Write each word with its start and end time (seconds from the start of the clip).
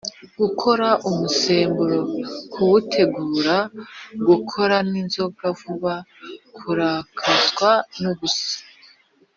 guteka 0.39 0.87
umusemburo: 1.09 1.99
kuwutegura; 2.51 3.57
gukorwa 4.27 4.77
n’inzoga 4.91 5.45
vuba; 5.59 5.93
kurakazwa 6.55 7.71
n’ubusa 8.01 8.57